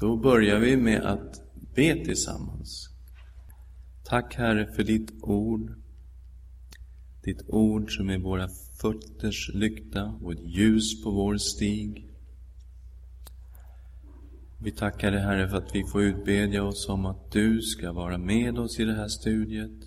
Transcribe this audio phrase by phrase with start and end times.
[0.00, 1.42] Då börjar vi med att
[1.74, 2.88] be tillsammans.
[4.04, 5.74] Tack Herre för ditt ord.
[7.22, 8.48] Ditt ord som är våra
[8.80, 12.10] fötters lykta och ett ljus på vår stig.
[14.62, 18.18] Vi tackar dig Herre för att vi får utbedja oss om att du ska vara
[18.18, 19.80] med oss i det här studiet.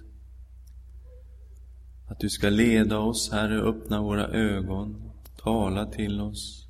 [2.07, 6.62] Att du ska leda oss, Herre, öppna våra ögon, tala till oss.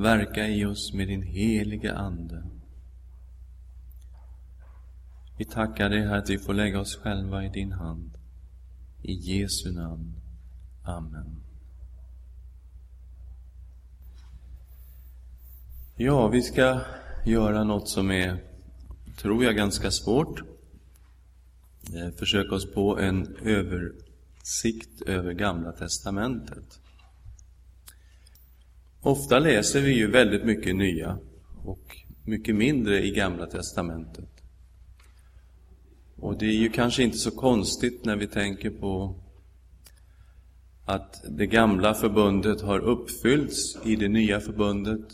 [0.00, 2.42] Verka i oss med din heliga Ande.
[5.38, 8.10] Vi tackar dig, Herre, att vi får lägga oss själva i din hand.
[9.02, 10.14] I Jesu namn.
[10.84, 11.42] Amen.
[15.96, 16.80] Ja, vi ska
[17.26, 18.44] göra något som är,
[19.16, 20.40] tror jag, ganska svårt.
[21.94, 26.79] Eh, försöka oss på en översikt över Gamla Testamentet.
[29.02, 31.18] Ofta läser vi ju väldigt mycket nya
[31.64, 34.28] och mycket mindre i Gamla Testamentet.
[36.16, 39.14] Och det är ju kanske inte så konstigt när vi tänker på
[40.84, 45.08] att det gamla förbundet har uppfyllts i det nya förbundet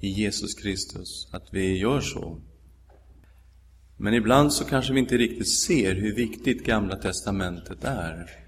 [0.00, 2.40] i Jesus Kristus, att vi gör så.
[3.96, 8.43] Men ibland så kanske vi inte riktigt ser hur viktigt Gamla Testamentet är.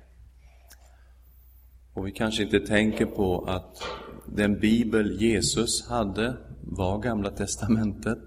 [1.97, 3.83] Och vi kanske inte tänker på att
[4.27, 8.19] den bibel Jesus hade var Gamla Testamentet.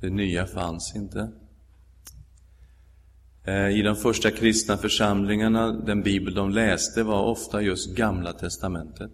[0.00, 1.32] Det nya fanns inte.
[3.44, 9.12] Eh, I de första kristna församlingarna, den bibel de läste var ofta just Gamla Testamentet.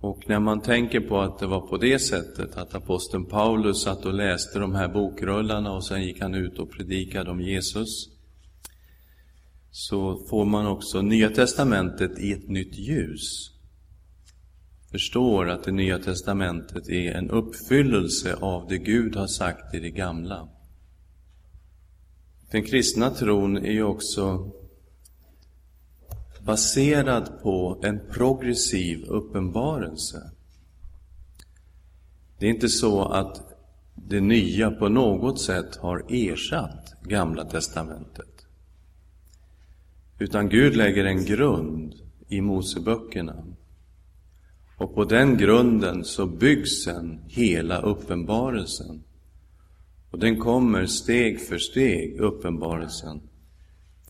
[0.00, 4.04] Och när man tänker på att det var på det sättet att aposteln Paulus satt
[4.04, 8.13] och läste de här bokrullarna och sen gick han ut och predikade om Jesus,
[9.76, 13.50] så får man också Nya Testamentet i ett nytt ljus.
[14.90, 19.90] Förstår att det Nya Testamentet är en uppfyllelse av det Gud har sagt i det
[19.90, 20.48] gamla.
[22.50, 24.50] Den kristna tron är ju också
[26.46, 30.30] baserad på en progressiv uppenbarelse.
[32.38, 33.42] Det är inte så att
[33.94, 38.43] det nya på något sätt har ersatt Gamla testamentet.
[40.18, 41.94] Utan Gud lägger en grund
[42.28, 43.44] i Moseböckerna.
[44.76, 49.04] Och på den grunden så byggs sen hela uppenbarelsen.
[50.10, 53.20] Och den kommer steg för steg, uppenbarelsen.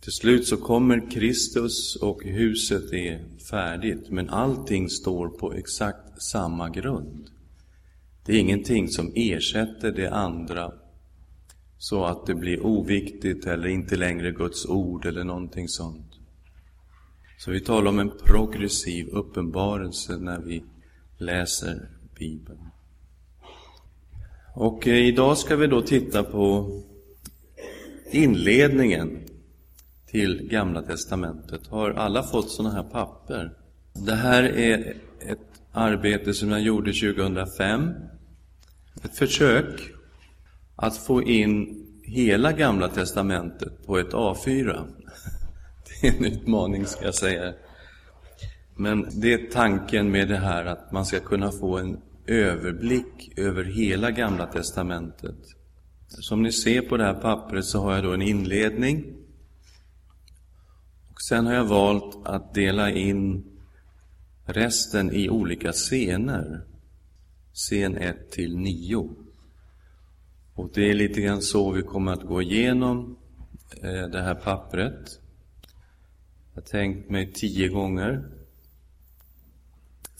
[0.00, 6.70] Till slut så kommer Kristus och huset är färdigt, men allting står på exakt samma
[6.70, 7.30] grund.
[8.26, 10.72] Det är ingenting som ersätter det andra
[11.78, 16.12] så att det blir oviktigt eller inte längre Guds ord eller någonting sånt.
[17.38, 20.64] Så vi talar om en progressiv uppenbarelse när vi
[21.18, 22.70] läser Bibeln.
[24.54, 26.70] Och eh, idag ska vi då titta på
[28.10, 29.18] inledningen
[30.06, 31.66] till Gamla Testamentet.
[31.66, 33.52] Har alla fått sådana här papper?
[34.06, 37.90] Det här är ett arbete som jag gjorde 2005.
[39.04, 39.93] Ett försök
[40.76, 44.84] att få in hela Gamla Testamentet på ett A4.
[46.00, 47.54] Det är en utmaning, ska jag säga.
[48.76, 53.64] Men det är tanken med det här att man ska kunna få en överblick över
[53.64, 55.38] hela Gamla Testamentet.
[56.08, 59.04] Som ni ser på det här pappret så har jag då en inledning.
[61.10, 63.44] Och sen har jag valt att dela in
[64.46, 66.64] resten i olika scener.
[67.52, 69.23] Scen 1 till 9.
[70.54, 73.16] Och det är lite grann så vi kommer att gå igenom
[73.82, 75.20] eh, det här pappret.
[76.54, 78.24] Jag har tänkt mig tio gånger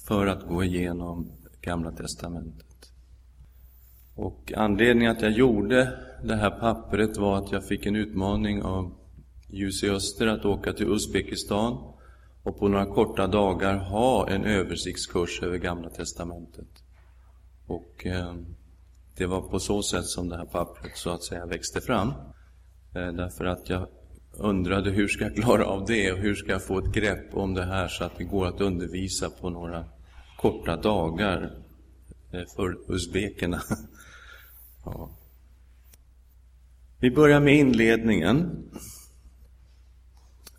[0.07, 2.93] för att gå igenom Gamla Testamentet.
[4.15, 8.95] Och anledningen att jag gjorde det här pappret var att jag fick en utmaning av
[9.49, 11.95] Ljus i Öster att åka till Uzbekistan
[12.43, 16.85] och på några korta dagar ha en översiktskurs över Gamla Testamentet.
[17.67, 18.35] Och eh,
[19.17, 22.09] det var på så sätt som det här pappret så att säga växte fram.
[22.95, 23.89] Eh, därför att jag
[24.33, 27.55] undrade hur ska jag klara av det och hur ska jag få ett grepp om
[27.55, 29.85] det här så att det går att undervisa på några
[30.39, 31.59] korta dagar
[32.33, 33.63] eh, för uzbekerna.
[34.87, 35.11] Ja.
[37.01, 38.69] Vi börjar med inledningen.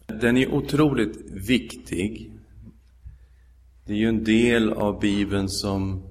[0.08, 2.32] Den är otroligt viktig.
[3.86, 6.04] Det är ju en del av Bibeln som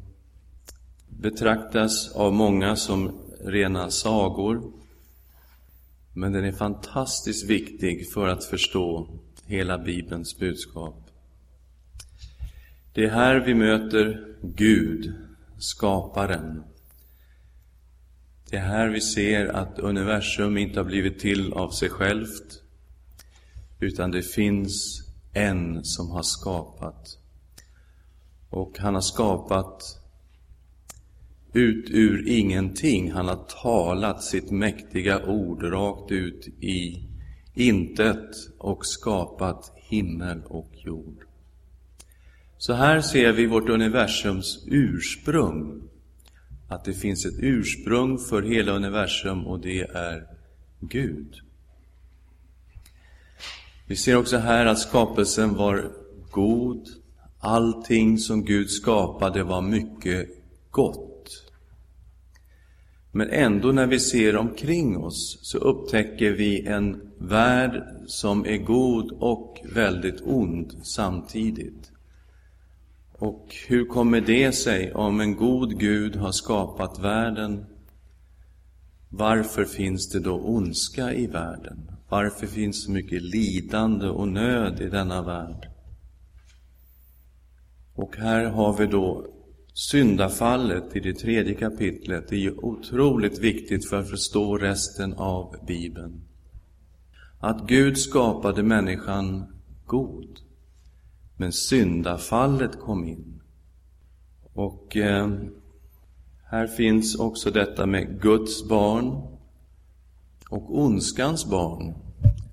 [1.24, 4.72] betraktas av många som rena sagor.
[6.12, 9.08] Men den är fantastiskt viktig för att förstå
[9.46, 11.10] hela Bibelns budskap.
[12.94, 15.14] Det är här vi möter Gud
[15.58, 16.64] skaparen.
[18.50, 22.62] Det är här vi ser att universum inte har blivit till av sig självt,
[23.80, 27.18] utan det finns en som har skapat.
[28.50, 30.03] Och han har skapat
[31.54, 33.12] ut ur ingenting.
[33.12, 37.08] Han har talat sitt mäktiga ord rakt ut i
[37.54, 41.24] intet och skapat himmel och jord.
[42.58, 45.82] Så här ser vi vårt universums ursprung.
[46.68, 50.26] Att det finns ett ursprung för hela universum och det är
[50.80, 51.34] Gud.
[53.86, 55.92] Vi ser också här att skapelsen var
[56.30, 56.88] god.
[57.40, 60.28] Allting som Gud skapade var mycket
[60.70, 61.13] gott.
[63.16, 69.12] Men ändå när vi ser omkring oss så upptäcker vi en värld som är god
[69.12, 71.92] och väldigt ond samtidigt.
[73.12, 77.66] Och hur kommer det sig om en god Gud har skapat världen?
[79.08, 81.90] Varför finns det då ondska i världen?
[82.08, 85.68] Varför finns så mycket lidande och nöd i denna värld?
[87.94, 89.33] Och här har vi då
[89.74, 92.32] syndafallet i det tredje kapitlet.
[92.32, 96.20] Är ju otroligt viktigt för att förstå resten av Bibeln.
[97.40, 99.44] Att Gud skapade människan
[99.86, 100.40] god.
[101.36, 103.40] Men syndafallet kom in.
[104.52, 105.28] Och eh,
[106.44, 109.22] här finns också detta med Guds barn
[110.48, 111.94] och ondskans barn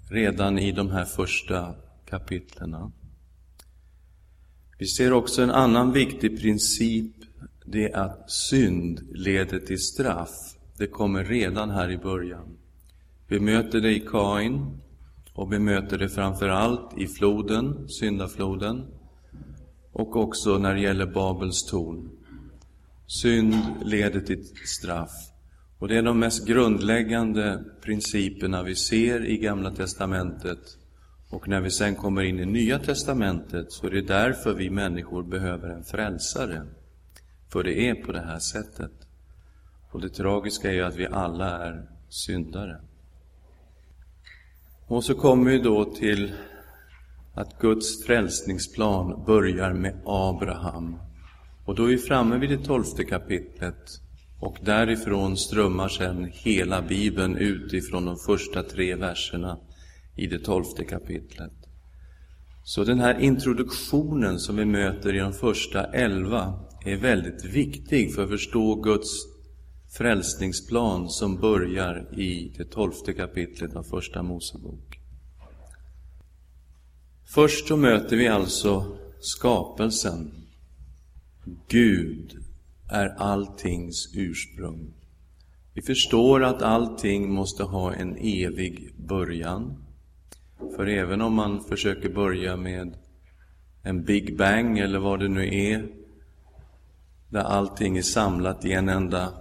[0.10, 1.76] redan i de här första
[2.06, 2.92] kapitlerna.
[4.82, 7.16] Vi ser också en annan viktig princip,
[7.66, 10.30] det är att synd leder till straff.
[10.78, 12.58] Det kommer redan här i början.
[13.28, 14.82] Vi möter det i Kain
[15.34, 18.86] och vi möter det framför allt i floden, syndafloden
[19.92, 22.10] och också när det gäller Babels torn.
[23.08, 25.14] Synd leder till straff.
[25.80, 30.78] Och det är de mest grundläggande principerna vi ser i Gamla Testamentet.
[31.32, 35.24] Och när vi sen kommer in i Nya Testamentet så är det därför vi människor
[35.24, 36.66] behöver en frälsare.
[37.50, 38.92] För det är på det här sättet.
[39.92, 42.82] Och det tragiska är ju att vi alla är syndare.
[44.88, 46.32] Och så kommer vi då till
[47.34, 50.98] att Guds frälsningsplan börjar med Abraham.
[51.66, 54.02] Och då är vi framme vid det tolfte kapitlet.
[54.40, 59.58] Och därifrån strömmar sedan hela Bibeln utifrån de första tre verserna
[60.16, 61.54] i det tolfte kapitlet.
[62.64, 68.24] Så den här introduktionen som vi möter i de första elva är väldigt viktig för
[68.24, 69.10] att förstå Guds
[69.98, 75.00] frälsningsplan som börjar i det tolfte kapitlet av Första Mosebok.
[77.26, 80.32] Först så möter vi alltså skapelsen.
[81.68, 82.38] Gud
[82.90, 84.94] är alltings ursprung.
[85.74, 89.81] Vi förstår att allting måste ha en evig början.
[90.76, 92.98] För även om man försöker börja med
[93.84, 95.88] en Big Bang eller vad det nu är,
[97.30, 99.34] där allting är samlat i en enda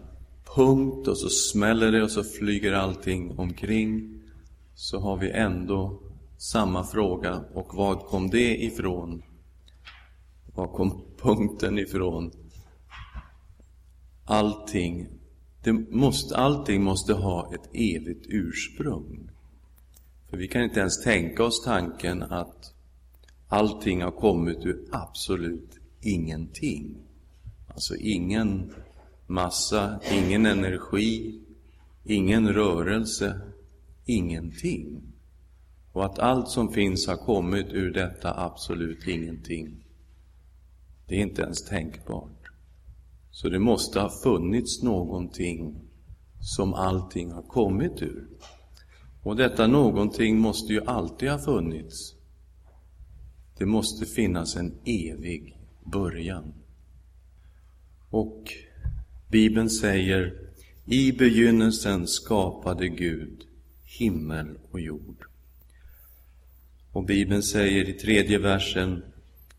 [0.57, 4.21] punkt och så smäller det och så flyger allting omkring,
[4.75, 6.01] så har vi ändå
[6.39, 7.45] samma fråga.
[7.55, 9.23] Och vad kom det ifrån?
[10.55, 12.33] Var kom punkten ifrån?
[14.25, 15.09] Allting,
[15.65, 19.30] det måste, allting måste ha ett evigt ursprung.
[20.31, 22.75] För vi kan inte ens tänka oss tanken att
[23.49, 26.97] allting har kommit ur absolut ingenting.
[27.69, 28.75] Alltså ingen
[29.27, 31.41] massa, ingen energi,
[32.05, 33.41] ingen rörelse,
[34.05, 35.03] ingenting.
[35.93, 39.85] Och att allt som finns har kommit ur detta absolut ingenting.
[41.07, 42.51] Det är inte ens tänkbart.
[43.31, 45.81] Så det måste ha funnits någonting
[46.41, 48.29] som allting har kommit ur.
[49.23, 52.15] Och detta någonting måste ju alltid ha funnits.
[53.59, 56.55] Det måste finnas en evig början.
[58.11, 58.53] Och
[59.29, 60.51] Bibeln säger
[60.87, 63.47] i begynnelsen skapade Gud
[63.85, 65.25] himmel och jord.
[66.93, 69.03] Och Bibeln säger i tredje versen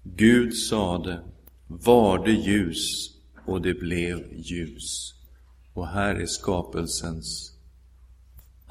[0.03, 1.21] Gud sade
[1.67, 3.11] var det ljus
[3.45, 5.13] och det blev ljus.
[5.73, 7.50] Och här är skapelsens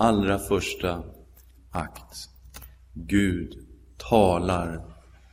[0.01, 1.03] allra första
[1.71, 2.29] akt.
[2.93, 3.67] Gud
[3.97, 4.85] talar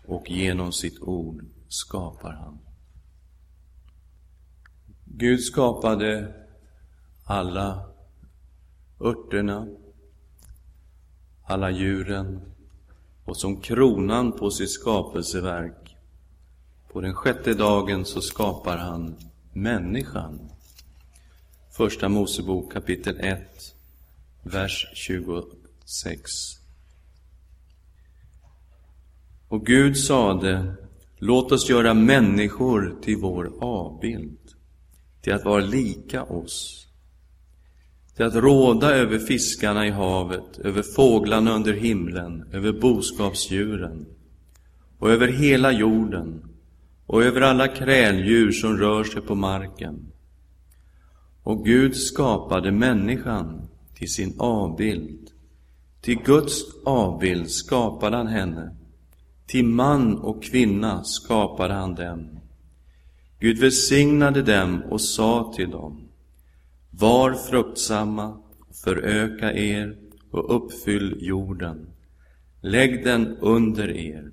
[0.05, 2.59] och genom sitt ord skapar han.
[5.05, 6.33] Gud skapade
[7.23, 7.89] alla
[8.99, 9.67] örterna,
[11.43, 12.41] alla djuren
[13.25, 15.97] och som kronan på sitt skapelseverk,
[16.91, 19.15] på den sjätte dagen så skapar han
[19.53, 20.49] människan.
[21.71, 23.76] Första Mosebok kapitel 1,
[24.47, 26.31] vers 26.
[29.47, 30.75] Och Gud sade,
[31.17, 34.39] låt oss göra människor till vår avbild,
[35.21, 36.87] till att vara lika oss,
[38.15, 44.05] till att råda över fiskarna i havet, över fåglarna under himlen, över boskapsdjuren
[44.99, 46.43] och över hela jorden
[47.05, 50.11] och över alla kräldjur som rör sig på marken.
[51.43, 55.31] Och Gud skapade människan till sin avbild.
[56.01, 58.75] Till Guds avbild skapade han henne.
[59.47, 62.39] Till man och kvinna skapade han dem.
[63.39, 66.07] Gud välsignade dem och sa till dem.
[66.91, 68.37] Var fruktsamma,
[68.83, 69.97] föröka er
[70.31, 71.89] och uppfyll jorden.
[72.61, 74.31] Lägg den under er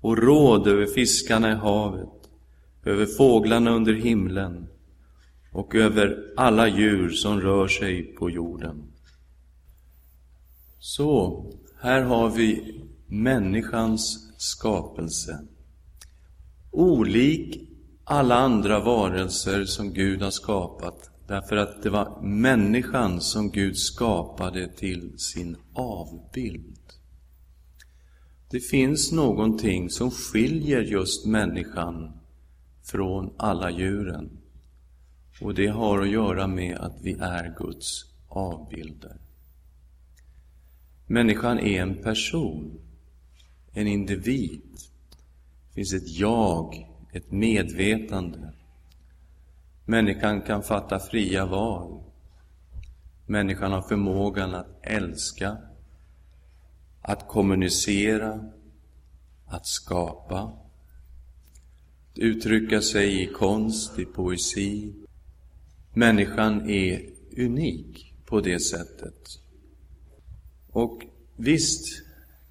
[0.00, 2.30] och råd över fiskarna i havet,
[2.84, 4.68] över fåglarna under himlen
[5.52, 8.85] och över alla djur som rör sig på jorden.
[10.88, 11.44] Så,
[11.80, 15.38] här har vi människans skapelse.
[16.70, 17.68] Olik
[18.04, 24.68] alla andra varelser som Gud har skapat, därför att det var människan som Gud skapade
[24.68, 26.78] till sin avbild.
[28.50, 32.12] Det finns någonting som skiljer just människan
[32.82, 34.30] från alla djuren.
[35.40, 39.25] Och det har att göra med att vi är Guds avbilder.
[41.06, 42.80] Människan är en person,
[43.72, 44.62] en individ.
[45.68, 48.52] Det finns ett jag, ett medvetande.
[49.84, 52.02] Människan kan fatta fria val.
[53.26, 55.56] Människan har förmågan att älska,
[57.02, 58.50] att kommunicera,
[59.46, 60.40] att skapa,
[62.12, 64.94] att uttrycka sig i konst, i poesi.
[65.94, 67.02] Människan är
[67.36, 69.45] unik på det sättet.
[70.76, 71.02] Och
[71.36, 72.02] visst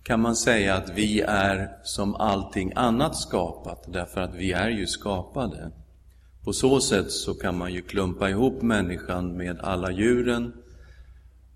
[0.04, 4.88] kan man säga att vi är som allting annat skapat, därför att vi är ju
[4.88, 5.72] skapade.
[6.44, 10.54] På så sätt så kan man ju klumpa ihop människan med alla djuren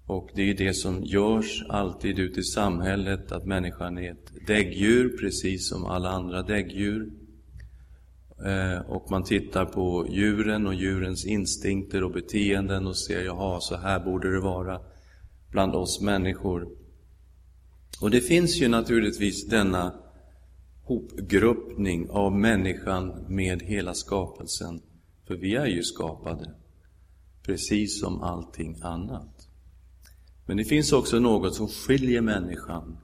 [0.06, 4.48] och det är ju det som görs alltid ute i samhället, att människan är ett
[4.48, 7.10] däggdjur, precis som alla andra däggdjur.
[8.46, 13.78] Eh, och man tittar på djuren och djurens instinkter och beteenden och ser, jaha, så
[13.78, 14.80] här borde det vara
[15.52, 16.68] bland oss människor.
[18.02, 19.94] Och det finns ju naturligtvis denna
[20.84, 24.82] hopgruppning av människan med hela skapelsen.
[25.28, 26.56] För vi är ju skapade,
[27.44, 29.48] precis som allting annat.
[30.46, 32.98] Men det finns också något som skiljer människan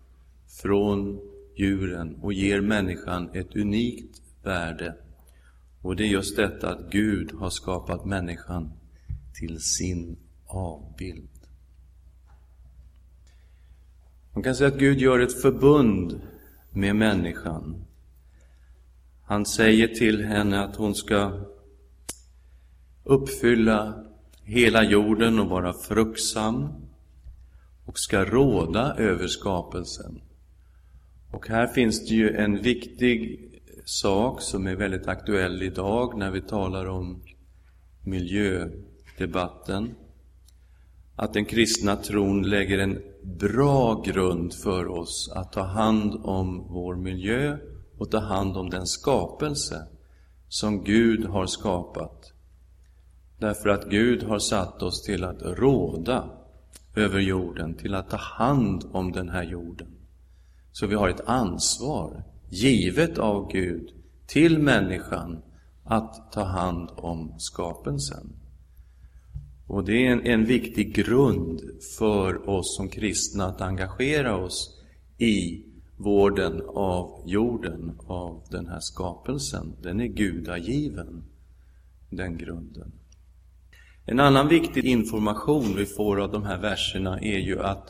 [0.62, 1.20] från
[1.56, 4.96] djuren och ger människan ett unikt värde.
[5.82, 8.72] Och det är just detta att Gud har skapat människan
[9.40, 11.35] till sin avbild.
[14.36, 16.22] Man kan säga att Gud gör ett förbund
[16.72, 17.86] med människan.
[19.24, 21.46] Han säger till henne att hon ska
[23.04, 24.06] uppfylla
[24.44, 26.70] hela jorden och vara fruktsam
[27.86, 30.22] och ska råda över skapelsen.
[31.32, 33.50] Och här finns det ju en viktig
[33.86, 37.24] sak som är väldigt aktuell idag när vi talar om
[38.04, 39.96] miljödebatten.
[41.16, 46.96] Att den kristna tron lägger en bra grund för oss att ta hand om vår
[46.96, 47.58] miljö
[47.98, 49.88] och ta hand om den skapelse
[50.48, 52.32] som Gud har skapat.
[53.40, 56.30] Därför att Gud har satt oss till att råda
[56.96, 59.88] över jorden, till att ta hand om den här jorden.
[60.72, 63.90] Så vi har ett ansvar, givet av Gud,
[64.28, 65.42] till människan
[65.84, 68.45] att ta hand om skapelsen.
[69.68, 71.62] Och det är en, en viktig grund
[71.98, 74.82] för oss som kristna att engagera oss
[75.18, 75.64] i
[75.98, 79.76] vården av jorden, av den här skapelsen.
[79.82, 81.24] Den är gudagiven,
[82.10, 82.92] den grunden.
[84.06, 87.90] En annan viktig information vi får av de här verserna är ju att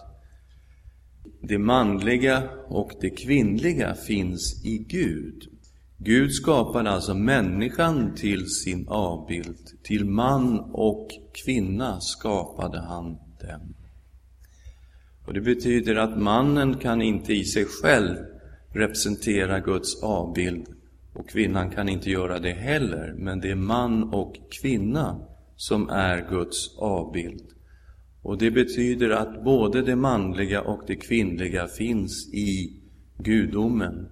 [1.41, 5.54] det manliga och det kvinnliga finns i Gud.
[6.05, 9.57] Gud skapade alltså människan till sin avbild.
[9.83, 11.07] Till man och
[11.45, 13.05] kvinna skapade han
[13.41, 13.75] dem.
[15.27, 18.15] Och Det betyder att mannen kan inte i sig själv
[18.74, 20.65] representera Guds avbild
[21.13, 26.29] och kvinnan kan inte göra det heller, men det är man och kvinna som är
[26.29, 27.43] Guds avbild.
[28.21, 32.81] Och det betyder att både det manliga och det kvinnliga finns i
[33.17, 34.09] gudomen.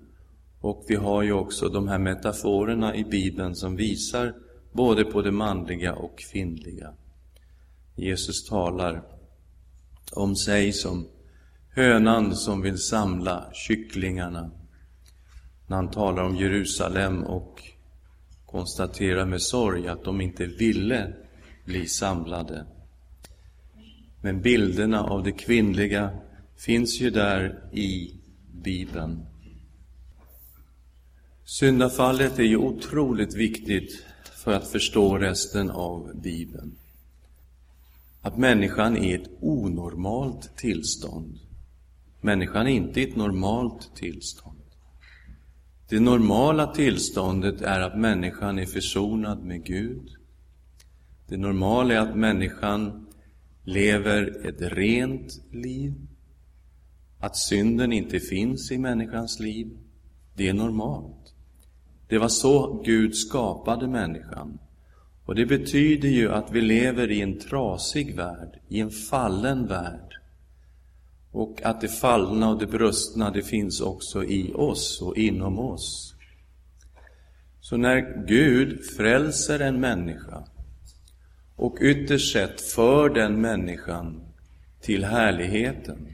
[0.63, 4.33] Och vi har ju också de här metaforerna i Bibeln som visar
[4.71, 6.93] både på det manliga och kvinnliga.
[7.95, 9.03] Jesus talar
[10.11, 11.07] om sig som
[11.69, 14.51] hönan som vill samla kycklingarna.
[15.67, 17.61] När han talar om Jerusalem och
[18.45, 21.13] konstaterar med sorg att de inte ville
[21.65, 22.65] bli samlade.
[24.21, 26.09] Men bilderna av det kvinnliga
[26.57, 28.19] finns ju där i
[28.51, 29.25] Bibeln.
[31.45, 36.77] Syndafallet är ju otroligt viktigt för att förstå resten av Bibeln.
[38.21, 41.39] Att människan är i ett onormalt tillstånd.
[42.21, 44.57] Människan är inte i ett normalt tillstånd.
[45.89, 50.09] Det normala tillståndet är att människan är försonad med Gud.
[51.27, 53.07] Det normala är att människan
[53.63, 55.93] lever ett rent liv.
[57.19, 59.77] Att synden inte finns i människans liv.
[60.35, 61.22] Det är normalt.
[62.13, 64.59] Det var så Gud skapade människan.
[65.25, 70.13] Och det betyder ju att vi lever i en trasig värld, i en fallen värld.
[71.31, 76.15] Och att det fallna och det brustna, det finns också i oss och inom oss.
[77.59, 80.43] Så när Gud frälser en människa
[81.55, 84.21] och ytterst sett för den människan
[84.81, 86.07] till härligheten,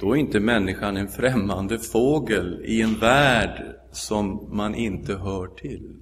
[0.00, 5.96] då är inte människan en främmande fågel i en värld som man inte hör till.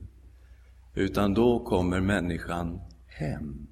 [0.94, 3.66] Utan då kommer människan hem.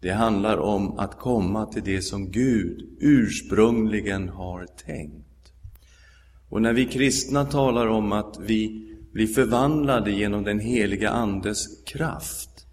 [0.00, 5.52] Det handlar om att komma till det som Gud ursprungligen har tänkt.
[6.48, 12.66] Och när vi kristna talar om att vi blir förvandlade genom den heliga Andes kraft,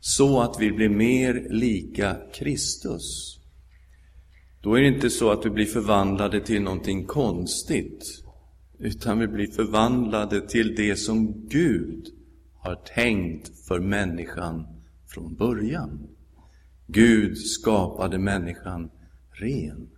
[0.00, 3.38] så att vi blir mer lika Kristus,
[4.60, 8.25] då är det inte så att vi blir förvandlade till någonting konstigt,
[8.78, 12.06] utan vi blir förvandlade till det som Gud
[12.58, 14.66] har tänkt för människan
[15.06, 16.08] från början.
[16.86, 18.90] Gud skapade människan
[19.30, 19.88] ren.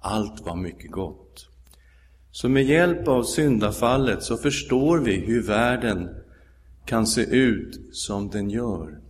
[0.00, 1.48] Allt var mycket gott.
[2.30, 6.08] Så med hjälp av syndafallet så förstår vi hur världen
[6.84, 9.00] kan se ut som den gör.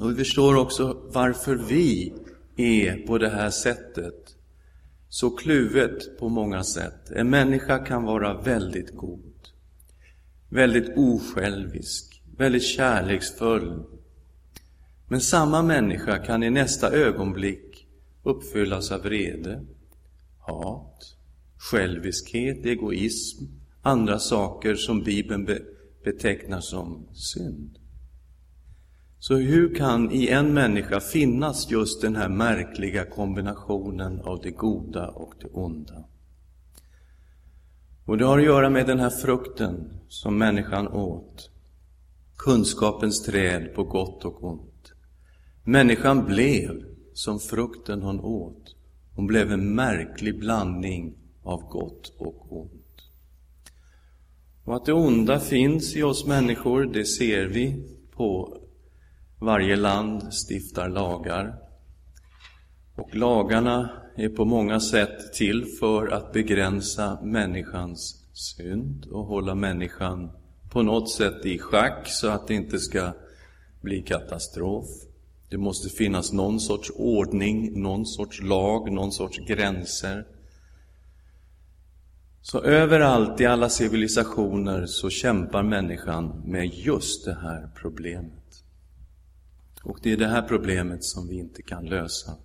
[0.00, 2.12] Och vi förstår också varför vi
[2.56, 4.33] är på det här sättet,
[5.14, 7.10] så kluvet på många sätt.
[7.10, 9.48] En människa kan vara väldigt god,
[10.48, 13.84] väldigt osjälvisk, väldigt kärleksfull.
[15.08, 17.88] Men samma människa kan i nästa ögonblick
[18.22, 19.64] uppfyllas av vrede,
[20.38, 21.16] hat,
[21.56, 23.44] själviskhet, egoism,
[23.82, 25.48] andra saker som Bibeln
[26.04, 27.78] betecknar som synd.
[29.26, 35.08] Så hur kan i en människa finnas just den här märkliga kombinationen av det goda
[35.08, 36.04] och det onda?
[38.04, 41.50] Och det har att göra med den här frukten som människan åt.
[42.36, 44.92] Kunskapens träd på gott och ont.
[45.64, 46.84] Människan blev
[47.14, 48.76] som frukten hon åt.
[49.14, 53.00] Hon blev en märklig blandning av gott och ont.
[54.64, 58.60] Och att det onda finns i oss människor, det ser vi på
[59.40, 61.54] varje land stiftar lagar.
[62.96, 70.30] Och lagarna är på många sätt till för att begränsa människans synd och hålla människan
[70.70, 73.12] på något sätt i schack så att det inte ska
[73.80, 74.86] bli katastrof.
[75.50, 80.26] Det måste finnas någon sorts ordning, någon sorts lag, någon sorts gränser.
[82.42, 88.64] Så överallt i alla civilisationer så kämpar människan med just det här problemet.
[89.84, 92.36] Och det är det här problemet som vi inte kan lösa.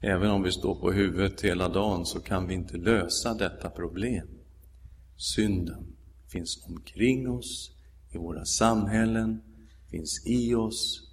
[0.00, 4.28] Även om vi står på huvudet hela dagen så kan vi inte lösa detta problem.
[5.16, 5.86] Synden
[6.28, 7.70] finns omkring oss,
[8.10, 9.42] i våra samhällen,
[9.90, 11.12] finns i oss.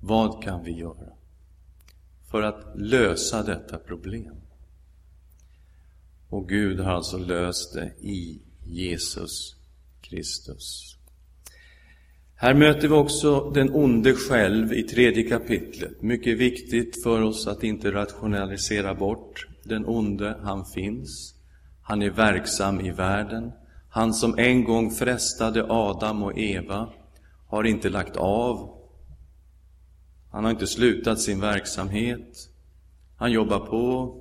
[0.00, 1.12] Vad kan vi göra
[2.30, 4.34] för att lösa detta problem?
[6.28, 9.56] Och Gud har alltså löst det i Jesus
[10.00, 10.96] Kristus.
[12.42, 16.02] Här möter vi också den onde själv i tredje kapitlet.
[16.02, 20.36] Mycket viktigt för oss att inte rationalisera bort den onde.
[20.42, 21.34] Han finns.
[21.82, 23.52] Han är verksam i världen.
[23.90, 26.88] Han som en gång frestade Adam och Eva
[27.46, 28.78] har inte lagt av.
[30.30, 32.48] Han har inte slutat sin verksamhet.
[33.16, 34.14] Han jobbar på.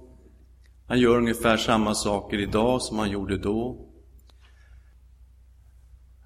[0.87, 3.88] Han gör ungefär samma saker idag som han gjorde då.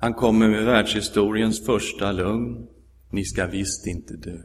[0.03, 2.67] Han kommer med världshistoriens första lugn.
[3.09, 4.37] Ni ska visst inte dö.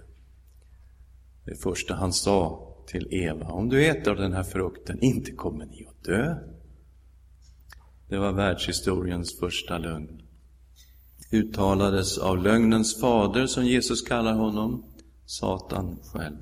[1.44, 5.66] Det första han sa till Eva, om du äter av den här frukten, inte kommer
[5.66, 6.36] ni att dö.
[8.08, 10.22] Det var världshistoriens första lögn.
[11.32, 14.84] uttalades av lögnens fader, som Jesus kallar honom,
[15.26, 16.36] Satan själv.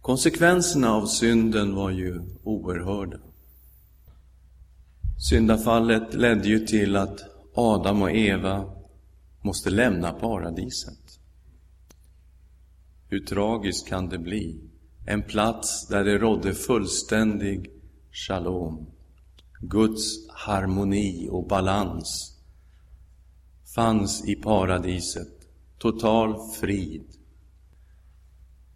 [0.00, 3.18] Konsekvenserna av synden var ju oerhörda.
[5.18, 7.20] Syndafallet ledde ju till att
[7.54, 8.64] Adam och Eva
[9.42, 11.20] måste lämna paradiset.
[13.08, 14.60] Hur tragiskt kan det bli?
[15.06, 17.70] En plats där det rådde fullständig
[18.12, 18.86] shalom.
[19.60, 22.36] Guds harmoni och balans
[23.74, 25.32] fanns i paradiset.
[25.78, 27.04] Total frid.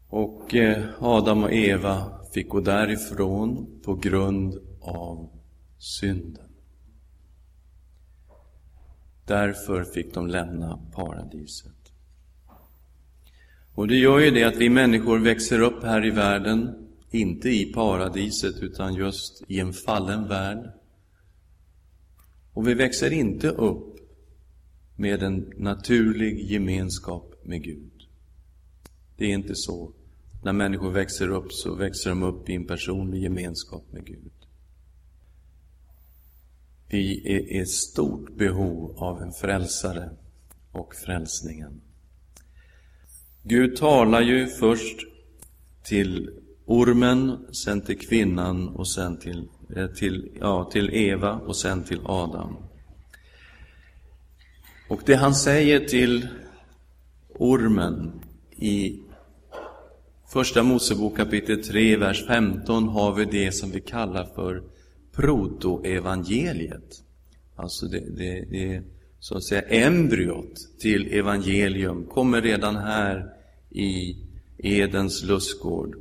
[0.09, 5.40] Och eh, Adam och Eva fick gå därifrån på grund av
[5.81, 6.49] synden.
[9.27, 11.93] Därför fick de lämna paradiset.
[13.75, 17.73] Och det gör ju det att vi människor växer upp här i världen, inte i
[17.73, 20.73] paradiset utan just i en fallen värld.
[22.53, 23.97] Och vi växer inte upp
[24.97, 28.07] med en naturlig gemenskap med Gud.
[29.17, 29.93] Det är inte så.
[30.43, 34.33] När människor växer upp så växer de upp i en personlig gemenskap med Gud.
[36.91, 40.11] Vi är i stort behov av en frälsare
[40.73, 41.81] och frälsningen.
[43.43, 44.97] Gud talar ju först
[45.85, 46.31] till
[46.67, 52.01] ormen, sen till kvinnan och sen till, eh, till, ja, till Eva och sen till
[52.05, 52.57] Adam.
[54.89, 56.29] Och det han säger till
[57.29, 58.13] ormen
[58.57, 59.01] i
[60.33, 64.63] Första Mosebok kapitel 3, vers 15 har vi det som vi kallar för
[65.21, 67.03] protoevangeliet.
[67.57, 68.83] Alltså det, det, det
[69.19, 73.27] så att säga embryot till evangelium kommer redan här
[73.71, 74.17] i
[74.59, 75.97] Edens lustgård.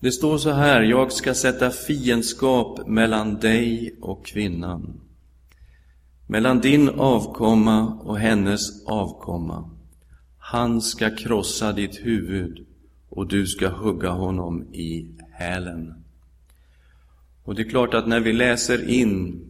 [0.00, 5.00] Det står så här, jag ska sätta fiendskap mellan dig och kvinnan,
[6.26, 9.70] mellan din avkomma och hennes avkomma.
[10.38, 12.66] Han ska krossa ditt huvud
[13.08, 16.01] och du ska hugga honom i hälen.
[17.44, 19.44] Och det är klart att när vi läser in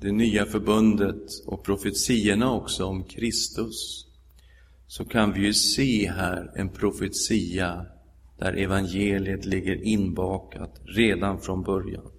[0.00, 4.06] det nya förbundet och profetiorna också om Kristus,
[4.86, 7.86] så kan vi ju se här en profetia
[8.38, 12.10] där evangeliet ligger inbakat redan från början.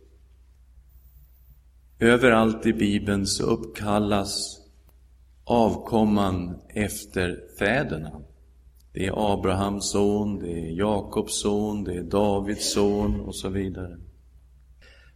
[1.99, 4.59] Överallt i Bibeln så uppkallas
[5.43, 8.21] avkomman efter fäderna.
[8.93, 13.97] Det är Abrahams son, det är Jakobs son, det är Davids son och så vidare.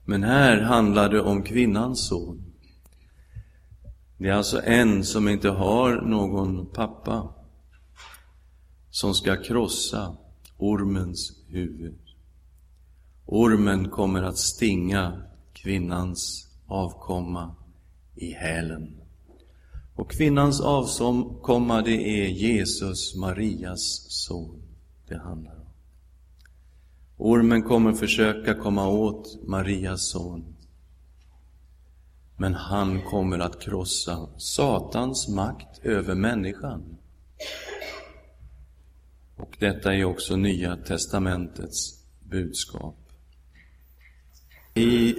[0.06, 2.54] Men här handlar det om kvinnans son.
[4.18, 7.34] Det är alltså en som inte har någon pappa
[8.89, 10.18] som ska krossa
[10.58, 12.00] ormens huvud.
[13.26, 17.56] Ormen kommer att stinga kvinnans avkomma
[18.16, 18.98] i hälen.
[19.96, 24.62] Och kvinnans avkomma, det är Jesus, Marias son,
[25.08, 25.53] det handlar.
[27.17, 30.56] Ormen kommer försöka komma åt Marias son.
[32.38, 36.97] Men han kommer att krossa Satans makt över människan.
[39.38, 42.95] Och detta är också Nya testamentets budskap.
[44.73, 45.15] I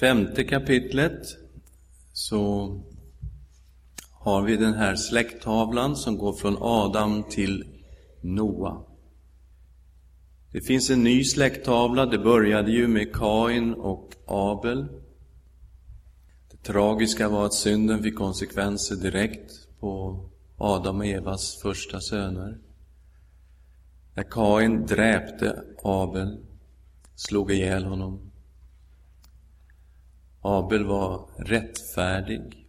[0.00, 1.22] femte kapitlet
[2.12, 2.74] så
[4.12, 7.64] har vi den här släkttavlan som går från Adam till
[8.20, 8.89] Noa.
[10.52, 14.86] Det finns en ny släkttavla, det började ju med Kain och Abel.
[16.50, 20.24] Det tragiska var att synden fick konsekvenser direkt på
[20.56, 22.58] Adam och Evas första söner.
[24.14, 26.38] När Kain dräpte Abel,
[27.14, 28.30] slog ihjäl honom.
[30.40, 32.66] Abel var rättfärdig.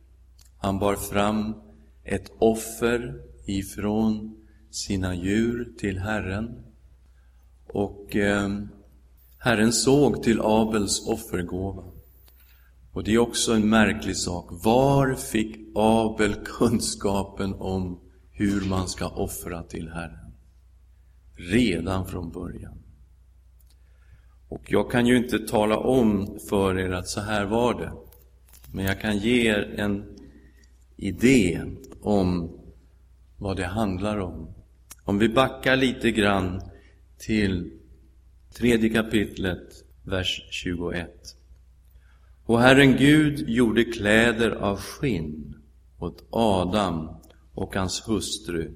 [0.57, 1.55] Han bar fram
[2.03, 4.37] ett offer ifrån
[4.69, 6.70] sina djur till Herren.
[7.73, 8.49] Och eh,
[9.37, 11.83] Herren såg till Abels offergåva.
[12.93, 14.49] Och det är också en märklig sak.
[14.63, 17.99] Var fick Abel kunskapen om
[18.31, 20.21] hur man ska offra till Herren?
[21.49, 22.77] redan från början.
[24.49, 27.91] Och jag kan ju inte tala om för er att så här var det.
[28.73, 30.05] Men jag kan ge er en
[30.97, 31.61] idé
[32.01, 32.51] om
[33.37, 34.53] vad det handlar om.
[35.03, 36.61] Om vi backar lite grann
[37.21, 37.71] till
[38.53, 41.09] tredje kapitlet, vers 21.
[42.45, 45.55] Och Herren Gud gjorde kläder av skinn
[45.99, 47.09] åt Adam
[47.53, 48.73] och hans hustru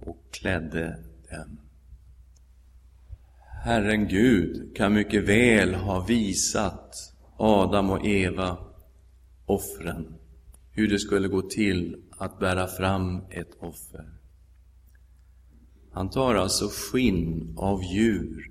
[0.00, 1.58] och klädde dem.
[3.64, 6.94] Herren Gud kan mycket väl ha visat
[7.36, 8.58] Adam och Eva
[9.46, 10.14] offren
[10.72, 14.17] hur det skulle gå till att bära fram ett offer.
[15.98, 18.50] Han tar alltså skinn av djur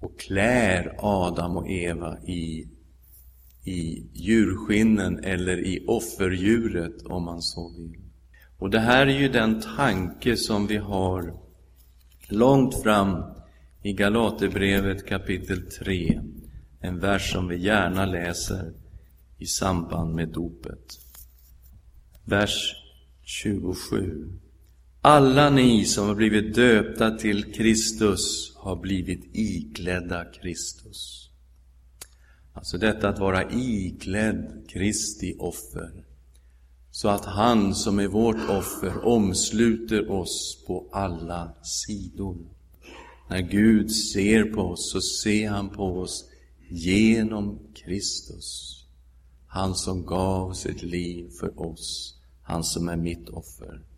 [0.00, 2.68] och klär Adam och Eva i,
[3.64, 8.00] i djurskinnen eller i offerdjuret om man så vill.
[8.58, 11.34] Och det här är ju den tanke som vi har
[12.28, 13.22] långt fram
[13.82, 16.20] i Galaterbrevet kapitel 3,
[16.80, 18.72] en vers som vi gärna läser
[19.38, 20.98] i samband med dopet.
[22.24, 22.74] Vers
[23.22, 24.39] 27.
[25.02, 31.30] Alla ni som har blivit döpta till Kristus har blivit iklädda Kristus.
[32.52, 36.04] Alltså detta att vara iklädd Kristi offer.
[36.90, 42.36] Så att han som är vårt offer omsluter oss på alla sidor.
[43.30, 46.24] När Gud ser på oss så ser han på oss
[46.68, 48.76] genom Kristus.
[49.46, 53.89] Han som gav sitt liv för oss, han som är mitt offer.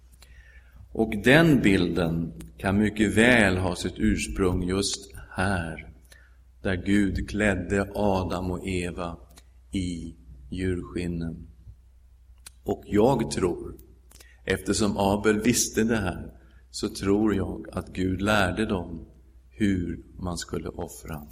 [0.92, 5.92] Och den bilden kan mycket väl ha sitt ursprung just här,
[6.62, 9.16] där Gud klädde Adam och Eva
[9.72, 10.16] i
[10.50, 11.48] djurskinnen.
[12.64, 13.76] Och jag tror,
[14.44, 16.32] eftersom Abel visste det här,
[16.70, 19.06] så tror jag att Gud lärde dem
[19.50, 21.22] hur man skulle offra.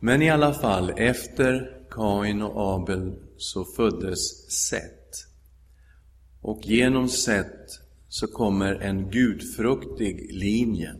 [0.00, 4.99] Men i alla fall, efter Kain och Abel så föddes Set.
[6.40, 10.94] Och genom sätt så kommer en gudfruktig linje.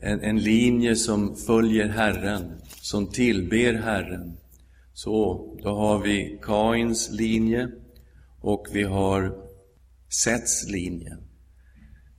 [0.00, 4.36] En, en linje som följer Herren, som tillber Herren.
[4.92, 7.68] Så, då har vi Kains linje
[8.40, 9.44] och vi har
[10.08, 11.16] Sets linje.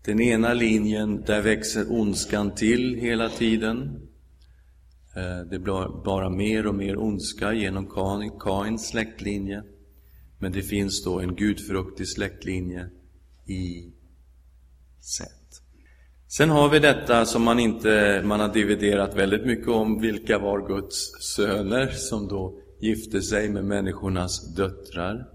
[0.05, 4.07] Den ena linjen, där växer ondskan till hela tiden.
[5.15, 7.89] Eh, det blir bara mer och mer ondska genom
[8.39, 9.63] Kains släktlinje.
[10.39, 12.89] Men det finns då en gudfruktig släktlinje
[13.45, 13.93] i
[14.99, 15.61] sätt.
[16.27, 20.67] Sen har vi detta som man inte man har dividerat väldigt mycket om, vilka var
[20.67, 25.29] Guds söner som då gifte sig med människornas döttrar.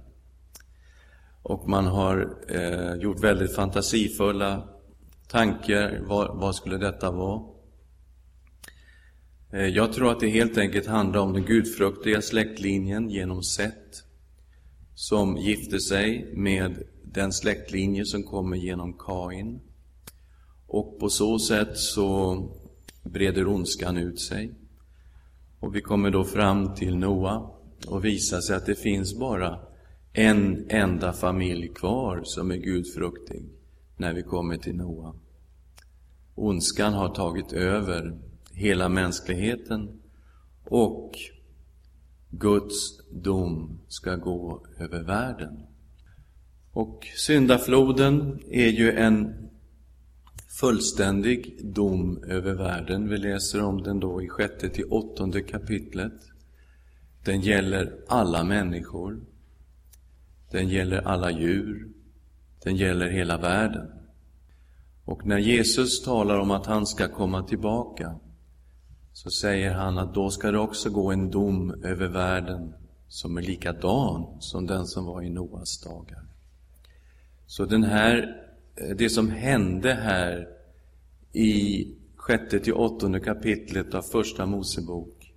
[1.43, 4.69] Och man har eh, gjort väldigt fantasifulla
[5.29, 7.43] tankar, vad, vad skulle detta vara?
[9.53, 14.05] Eh, jag tror att det helt enkelt handlar om den gudfruktiga släktlinjen genom sätt
[15.01, 19.61] som gifte sig med den släktlinje som kommer genom Kain.
[20.67, 22.39] Och på så sätt så
[23.03, 24.55] breder ondskan ut sig.
[25.61, 27.51] Och vi kommer då fram till Noa
[27.87, 29.61] och visar sig att det finns bara
[30.13, 33.45] en enda familj kvar som är gudfruktig
[33.97, 35.15] när vi kommer till Noa.
[36.35, 38.19] Ondskan har tagit över
[38.53, 40.01] hela mänskligheten
[40.65, 41.13] och
[42.31, 45.67] Guds dom ska gå över världen.
[46.73, 49.51] Och syndafloden är ju en
[50.61, 53.09] fullständig dom över världen.
[53.09, 56.13] Vi läser om den då i sjätte till åttonde kapitlet.
[57.25, 59.21] Den gäller alla människor.
[60.51, 61.89] Den gäller alla djur.
[62.65, 63.87] Den gäller hela världen.
[65.05, 68.15] Och när Jesus talar om att han ska komma tillbaka
[69.13, 72.75] så säger han att då ska det också gå en dom över världen
[73.11, 76.23] som är likadan som den som var i Noas dagar.
[77.47, 78.43] Så den här,
[78.77, 80.49] eh, det som hände här
[81.33, 85.33] i sjätte till åttonde kapitlet av Första Mosebok,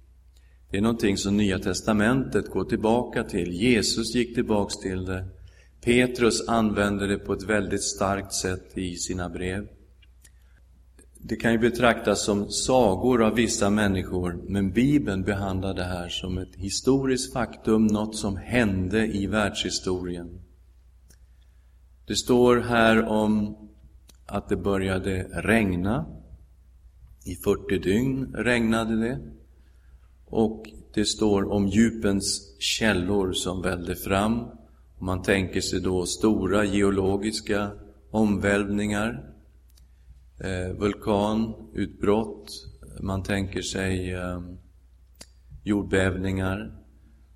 [0.69, 3.53] det är någonting som Nya Testamentet går tillbaka till.
[3.53, 5.25] Jesus gick tillbaks till det.
[5.81, 9.67] Petrus använde det på ett väldigt starkt sätt i sina brev.
[11.25, 16.37] Det kan ju betraktas som sagor av vissa människor, men Bibeln behandlar det här som
[16.37, 20.41] ett historiskt faktum, något som hände i världshistorien.
[22.07, 23.57] Det står här om
[24.25, 26.05] att det började regna.
[27.25, 29.19] I 40 dygn regnade det.
[30.25, 34.45] Och det står om djupens källor som vällde fram.
[34.99, 37.71] Man tänker sig då stora geologiska
[38.11, 39.32] omvälvningar
[40.43, 42.49] eh, vulkanutbrott,
[43.01, 44.41] man tänker sig eh,
[45.63, 46.71] jordbävningar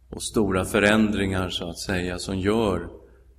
[0.10, 2.90] och stora förändringar så att säga som gör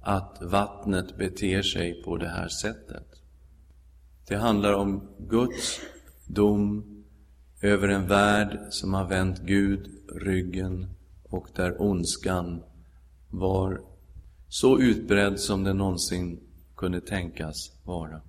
[0.00, 3.06] att vattnet beter sig på det här sättet.
[4.28, 5.80] Det handlar om Guds
[6.26, 6.84] dom
[7.60, 10.86] över en värld som har vänt Gud ryggen
[11.22, 12.62] och där ondskan
[13.30, 13.80] var
[14.48, 16.40] så utbredd som den någonsin
[16.76, 18.20] kunde tänkas vara.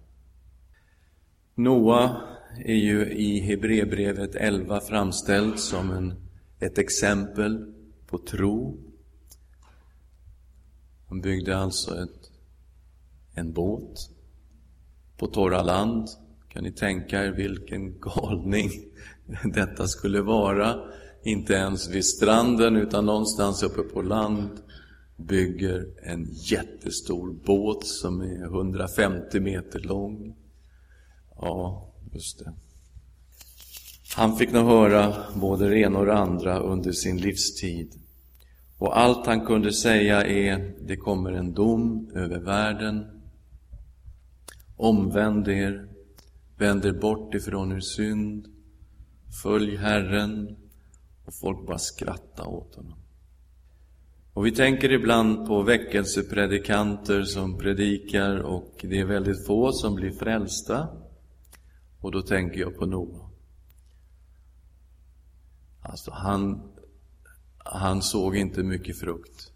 [1.59, 2.21] Noa
[2.65, 6.13] är ju i Hebreerbrevet 11 framställd som en,
[6.59, 7.73] ett exempel
[8.07, 8.77] på tro.
[11.07, 12.31] Han byggde alltså ett,
[13.33, 14.09] en båt
[15.17, 16.07] på torra land.
[16.49, 18.69] Kan ni tänka er vilken galning
[19.53, 20.75] detta skulle vara?
[21.23, 24.49] Inte ens vid stranden utan någonstans uppe på land
[25.17, 30.35] bygger en jättestor båt som är 150 meter lång.
[31.41, 32.53] Ja, just det.
[34.15, 37.93] Han fick nog höra både det ena och det andra under sin livstid.
[38.77, 43.21] Och allt han kunde säga är, det kommer en dom över världen.
[44.77, 45.87] Omvänd er,
[46.57, 48.47] vänd er bort ifrån er synd,
[49.43, 50.55] följ Herren.
[51.25, 52.99] Och folk bara skrattade åt honom.
[54.33, 60.11] Och vi tänker ibland på väckelsepredikanter som predikar och det är väldigt få som blir
[60.11, 60.87] frälsta.
[61.99, 63.29] Och då tänker jag på Noa.
[65.81, 66.71] Alltså han,
[67.57, 69.51] han såg inte mycket frukt.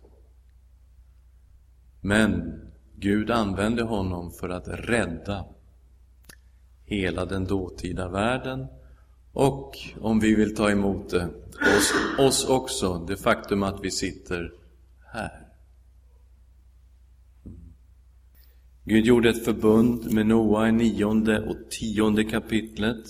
[2.02, 2.62] Men
[2.96, 5.46] Gud använde honom för att rädda
[6.86, 8.68] hela den dåtida världen
[9.34, 11.30] och, om vi vill ta emot det,
[11.78, 14.54] oss, oss också, det faktum att vi sitter
[15.06, 15.43] här.
[18.86, 23.06] Gud gjorde ett förbund med Noa i nionde och tionde kapitlet.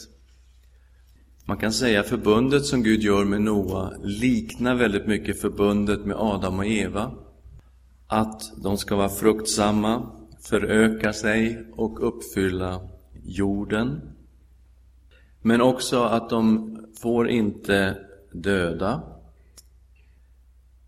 [1.46, 6.60] Man kan säga förbundet som Gud gör med Noa liknar väldigt mycket förbundet med Adam
[6.60, 7.12] och Eva.
[8.08, 12.90] Att de ska vara fruktsamma, föröka sig och uppfylla
[13.24, 14.02] jorden.
[15.42, 17.98] Men också att de får inte
[18.32, 19.04] döda.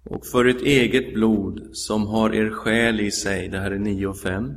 [0.03, 4.07] Och för ett eget blod som har er själ i sig, det här är 9
[4.07, 4.53] och 5,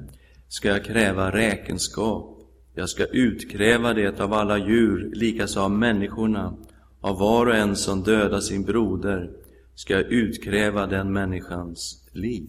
[0.48, 2.38] ska jag kräva räkenskap.
[2.74, 6.56] Jag ska utkräva det av alla djur, likaså av människorna.
[7.00, 9.30] Av var och en som dödar sin broder
[9.74, 12.48] ska jag utkräva den människans liv.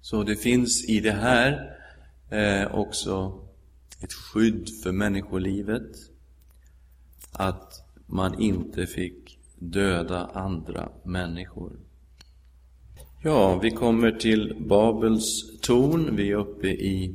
[0.00, 1.76] Så det finns i det här
[2.30, 3.40] eh, också
[4.00, 5.96] ett skydd för människolivet.
[7.32, 7.72] Att
[8.06, 11.72] man inte fick döda andra människor.
[13.24, 16.16] Ja, vi kommer till Babels torn.
[16.16, 17.14] Vi är uppe i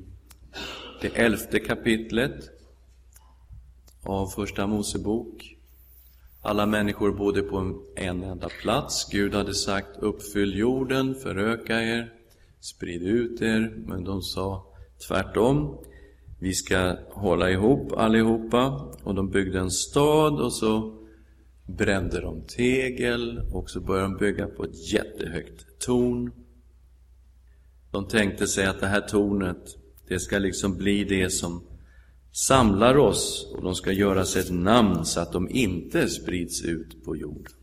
[1.01, 2.49] det elfte kapitlet
[4.03, 5.55] av Första Mosebok.
[6.41, 7.57] Alla människor bodde på
[7.95, 9.09] en enda plats.
[9.11, 12.13] Gud hade sagt uppfyll jorden, föröka er,
[12.59, 13.73] sprid ut er.
[13.77, 14.65] Men de sa
[15.07, 15.77] tvärtom.
[16.39, 18.93] Vi ska hålla ihop allihopa.
[19.03, 20.96] Och de byggde en stad och så
[21.67, 26.31] brände de tegel och så började de bygga på ett jättehögt torn.
[27.91, 29.77] De tänkte sig att det här tornet,
[30.07, 31.63] det ska liksom bli det som
[32.31, 37.05] samlar oss och de ska göra sig ett namn så att de inte sprids ut
[37.05, 37.53] på jorden.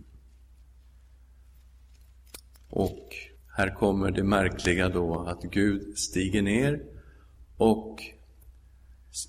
[2.68, 3.14] Och
[3.56, 6.82] här kommer det märkliga då att Gud stiger ner
[7.56, 8.00] och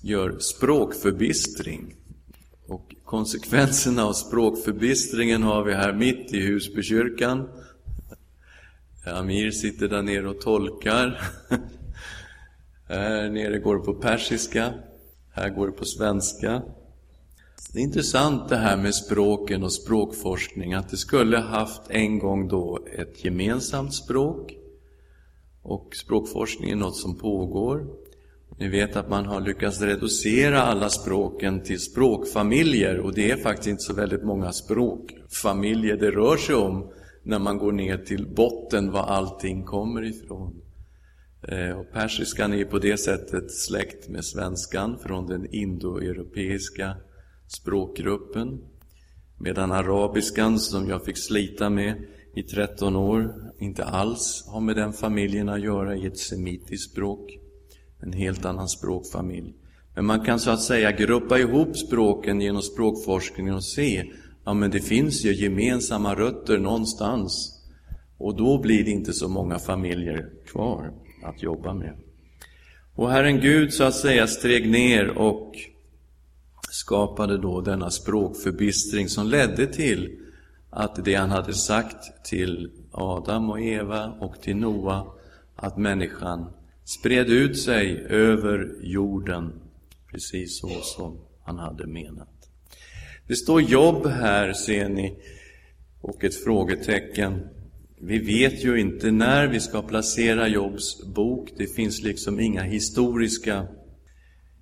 [0.02, 1.94] gör språkförbistring.
[2.68, 7.48] Och konsekvenserna av språkförbistringen har vi här mitt i Husbykyrkan.
[9.06, 11.20] Amir sitter där nere och tolkar.
[12.88, 14.74] Här nere går det på persiska,
[15.32, 16.62] här går det på svenska.
[17.72, 22.48] Det är intressant det här med språken och språkforskning, att det skulle haft en gång
[22.48, 24.54] då ett gemensamt språk.
[25.62, 27.86] Och språkforskning är något som pågår.
[28.58, 33.68] Ni vet att man har lyckats reducera alla språken till språkfamiljer och det är faktiskt
[33.68, 36.90] inte så väldigt många språkfamiljer det rör sig om
[37.22, 40.62] när man går ner till botten var allting kommer ifrån.
[41.48, 46.96] Eh, och persiskan är på det sättet släkt med svenskan från den indoeuropeiska
[47.48, 48.60] språkgruppen.
[49.38, 54.92] Medan arabiskan, som jag fick slita med i 13 år, inte alls har med den
[54.92, 57.38] familjen att göra i ett semitiskt språk
[58.00, 59.54] en helt annan språkfamilj.
[59.94, 64.04] Men man kan så att säga gruppa ihop språken genom språkforskningen och se,
[64.44, 67.52] ja men det finns ju gemensamma rötter någonstans.
[68.18, 70.92] Och då blir det inte så många familjer kvar
[71.24, 71.92] att jobba med.
[72.94, 75.52] Och Herren Gud så att säga steg ner och
[76.70, 80.18] skapade då denna språkförbistring som ledde till
[80.70, 85.06] att det han hade sagt till Adam och Eva och till Noa,
[85.56, 86.46] att människan
[86.86, 89.52] spred ut sig över jorden,
[90.10, 92.28] precis så som han hade menat.
[93.26, 95.16] Det står jobb här, ser ni,
[96.00, 97.48] och ett frågetecken.
[98.00, 101.52] Vi vet ju inte när vi ska placera Jobs bok.
[101.56, 103.66] Det finns liksom inga historiska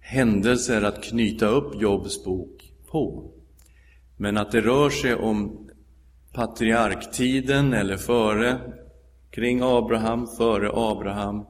[0.01, 3.31] händelser att knyta upp Jobs bok på.
[4.17, 5.69] Men att det rör sig om
[6.33, 8.61] patriarktiden eller före
[9.31, 11.45] kring Abraham, före Abraham,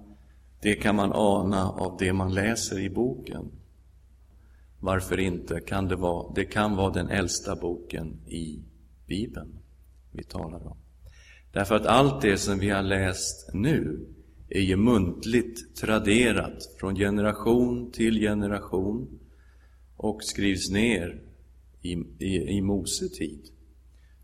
[0.64, 3.52] det kan man ana av det man läser i boken.
[4.80, 5.60] Varför inte?
[5.60, 8.62] Kan det, vara, det kan vara den äldsta boken i
[9.06, 9.58] Bibeln
[10.12, 10.76] vi talar om.
[11.52, 14.06] Därför att allt det som vi har läst nu
[14.48, 19.18] är ju muntligt traderat från generation till generation
[19.96, 21.22] och skrivs ner
[21.82, 23.48] i, i, i Mose tid.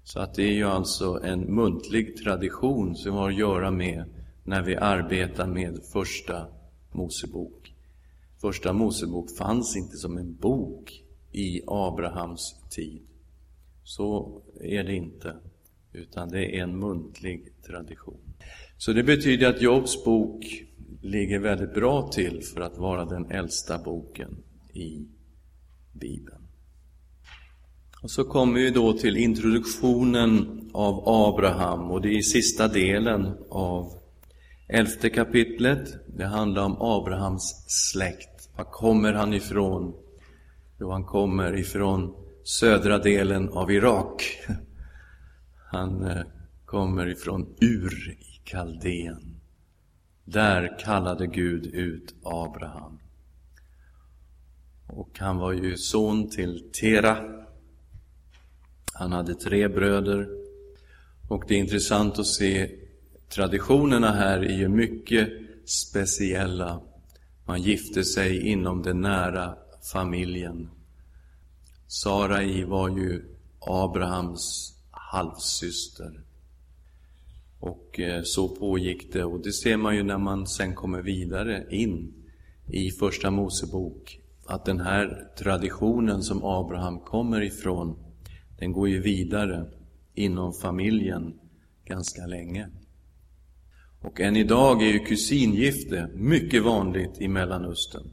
[0.04, 4.19] Så att det är ju alltså en muntlig tradition som har att göra med
[4.50, 6.46] när vi arbetar med Första
[6.92, 7.74] Mosebok.
[8.40, 13.02] Första Mosebok fanns inte som en bok i Abrahams tid.
[13.84, 15.36] Så är det inte,
[15.92, 18.20] utan det är en muntlig tradition.
[18.78, 20.44] Så det betyder att Jobs bok
[21.02, 24.42] ligger väldigt bra till för att vara den äldsta boken
[24.72, 25.06] i
[25.92, 26.42] Bibeln.
[28.02, 33.99] Och så kommer vi då till introduktionen av Abraham och det är sista delen av
[34.72, 35.94] elfte kapitlet.
[36.06, 38.50] Det handlar om Abrahams släkt.
[38.56, 39.94] Var kommer han ifrån?
[40.80, 42.14] Jo, han kommer ifrån
[42.44, 44.38] södra delen av Irak.
[45.72, 46.22] Han eh,
[46.64, 49.40] kommer ifrån Ur i Kaldén.
[50.24, 52.98] Där kallade Gud ut Abraham.
[54.86, 57.40] Och han var ju son till Tera
[59.00, 60.28] han hade tre bröder.
[61.28, 62.70] Och det är intressant att se
[63.34, 65.28] traditionerna här är ju mycket
[65.64, 66.80] speciella.
[67.46, 69.54] Man gifte sig inom den nära
[69.92, 70.70] familjen.
[71.86, 73.24] Sarai var ju
[73.60, 76.20] Abrahams halvsyster.
[77.60, 79.24] Och eh, så pågick det.
[79.24, 82.14] Och det ser man ju när man sen kommer vidare in
[82.66, 84.20] i Första Mosebok.
[84.46, 87.96] Att den här traditionen som Abraham kommer ifrån
[88.58, 89.66] den går ju vidare
[90.14, 91.34] inom familjen
[91.84, 92.68] ganska länge.
[94.02, 98.10] Och än idag är ju kusingifte mycket vanligt i Mellanöstern.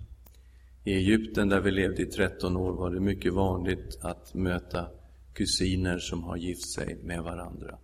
[0.83, 4.87] I Egypten där vi levde i 13 år var det mycket vanligt att möta
[5.33, 7.77] kusiner som har gift sig med varandra.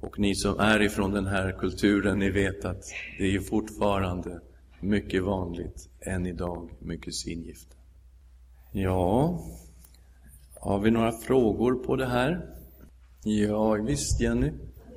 [0.00, 2.84] Och ni som är ifrån den här kulturen, ni vet att
[3.18, 4.40] det är fortfarande
[4.80, 7.76] mycket vanligt än idag med kusingifte.
[8.72, 9.40] Ja,
[10.60, 12.46] har vi några frågor på det här?
[13.24, 14.52] Ja, visst Jenny.